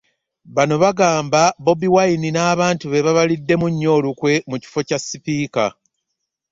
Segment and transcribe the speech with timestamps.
[0.55, 5.65] Bano bagamba Bobi Wine n'abantu be baabaliddemu nnyo olukwe ku kifo Kya sipiika.